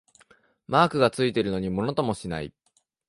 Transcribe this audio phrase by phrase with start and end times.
[0.65, 2.51] マークがついてるのにものともしない